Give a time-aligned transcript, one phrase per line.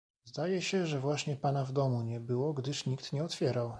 [0.25, 3.69] "Zdaje się, że właśnie pana w domu nie było, gdyż nikt nie otwierał."